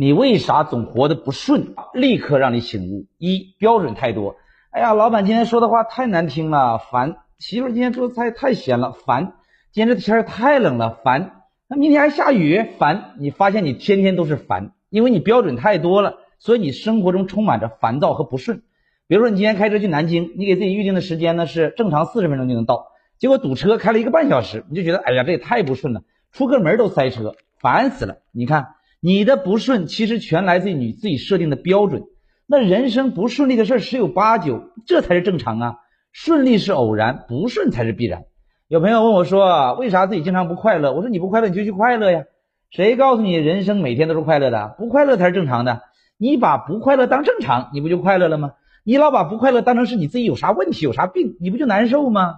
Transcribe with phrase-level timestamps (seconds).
[0.00, 1.74] 你为啥总活得不顺？
[1.92, 4.36] 立刻让你醒悟：一标准太多。
[4.70, 9.32] 哎呀，老板今天说的话太难听了，烦；媳妇今天做的菜太咸了，烦；
[9.72, 11.32] 今天这天太冷了，烦；
[11.68, 13.14] 那明天还下雨，烦。
[13.18, 18.62] 你发现你天天都是烦，因为你标准太多了，所以你生活中充满着烦躁和不顺。
[19.08, 22.86] 比如说，你今天开车去南京，你给自己预定的时间呢是正常四十分钟就能到，
[23.18, 28.18] 结果堵车开了一个半小时，你就觉得哎呀，这也太不顺了，出个门都塞车，烦死了。
[28.30, 28.76] 你看。
[29.00, 32.02] 你的不顺其实全来自于你自己设定的标准。
[32.46, 35.76] 那人生不顺利的事十有八九，这才是正常啊。
[36.10, 38.22] 顺利是偶然，不顺才是必然。
[38.66, 40.92] 有朋友问我说，为啥自己经常不快乐？
[40.92, 42.24] 我说你不快乐你就去快乐呀。
[42.70, 44.74] 谁告诉你人生每天都是快乐的？
[44.78, 45.82] 不快乐才是正常的。
[46.16, 48.52] 你把不快乐当正常，你不就快乐了吗？
[48.82, 52.36] 你老把不快乐当成是你自己有啥问题、有啥病，你不就难受吗？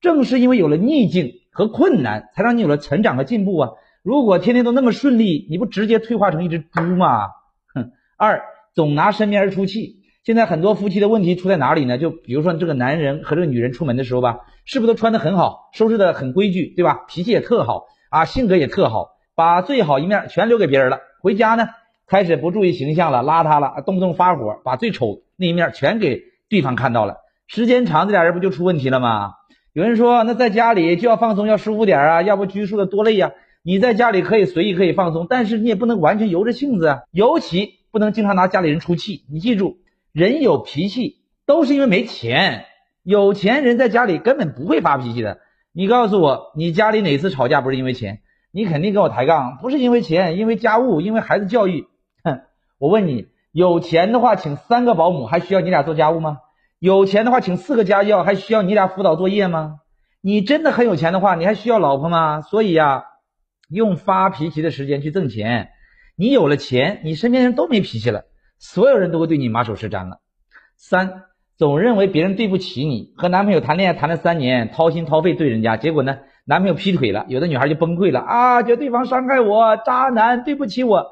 [0.00, 3.70] 正是因为有了逆境和困难，才让你有了成长和进步啊。
[4.02, 7.28] 如果天天都那么顺利，你不直接退化成一只猪吗？
[7.72, 7.92] 哼！
[8.16, 8.42] 二
[8.74, 10.02] 总拿身边人出气。
[10.24, 11.98] 现在很多夫妻的问题出在哪里呢？
[11.98, 17.04] 就比如说这个男人和这个女人出门的时候吧，是不是都穿的很好，收拾的很规矩，对吧？
[17.08, 20.98] 脾气也特好啊，性格也特好，把最好一面全留给别人了。
[21.20, 21.68] 回家呢，
[22.06, 27.16] 开始不注意形象了，邋遢了，动不动发火，把最丑那一面全给对方看到了。
[27.46, 29.32] 时间长，这俩人不就出问题了吗？
[29.72, 33.32] 有人说，那在家里就要放松，要舒服点啊，要不拘束的多累呀。
[33.64, 39.24] 你在家里可以随意可以放松，但是你也不能完全由着性子啊，尤其不能经常拿家里人出气。
[39.30, 39.76] 你记住，
[40.10, 42.64] 人有脾气都是因为没钱，
[43.04, 45.38] 有钱人在家里根本不会发脾气的。
[45.72, 48.22] 你告诉我，你家里哪次吵架不是因为钱？
[48.50, 51.86] 你肯定跟我抬杠，不是因为钱，因为家务，因为孩子教育。
[52.24, 52.40] 哼，
[52.78, 56.38] 我问你，有钱的话请三个保姆还需要你俩做家务吗？
[56.80, 59.76] 有钱的话请四个家教还需要你俩辅导作业吗？
[60.20, 62.40] 你真的很有钱的话，你还需要老婆吗？
[62.40, 63.04] 所以呀。
[63.72, 65.70] 用发脾气的时间去挣钱，
[66.16, 68.24] 你有了钱，你身边人都没脾气了，
[68.58, 70.18] 所有人都会对你马首是瞻了。
[70.76, 71.24] 三，
[71.56, 81.06] 总认为别人对不起你，和男朋友谈恋爱谈了三年，掏心掏肺对人家，结果呢，男朋友劈腿了，有的女孩就崩溃了啊，觉得对方伤害我，渣男，对不起我。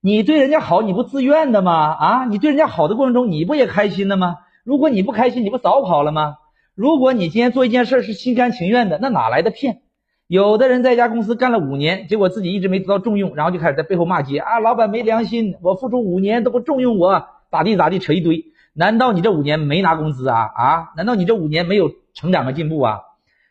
[0.00, 1.72] 你对人家好，你不自愿的吗？
[1.92, 4.36] 啊，你对人家好的过程中，你不也开心的吗？
[4.64, 6.36] 如果你不开心，你不早跑了吗？
[6.74, 9.80] 如果你今天做一件事是心甘情愿的，那哪来的骗？
[10.28, 14.60] 有的人在一家公司干了五年，结果自己一直没得到重用，然后就开始在背后骂街啊！
[14.60, 18.44] 老板没良心，我付出五年都不重用我，咋地咋地扯一堆。
[18.74, 20.50] 难道你这五年没拿工资啊？
[20.54, 20.92] 啊？
[20.98, 23.00] 难道你这五年没有成长和进步啊？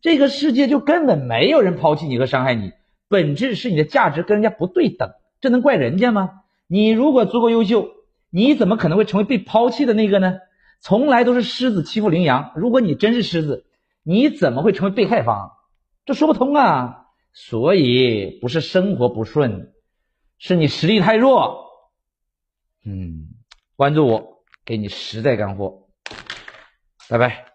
[0.00, 2.72] 这个世界就根本没有人抛弃你和伤害你，
[3.06, 5.10] 本质是你的价值跟人家不对等，
[5.42, 6.30] 这能怪人家吗？
[6.68, 7.88] 你如果足够优秀，
[8.30, 10.38] 你怎么可能会成为被抛弃的那个呢？
[10.80, 13.66] 从来都是狮子欺负羚羊，如果你真是狮子，
[14.02, 15.52] 你怎么会成为被害方？
[16.04, 17.06] 这说不通啊！
[17.32, 19.72] 所以不是生活不顺，
[20.36, 21.70] 是你实力太弱。
[22.84, 23.28] 嗯，
[23.76, 25.88] 关注我，给你实在干货。
[27.08, 27.51] 拜拜。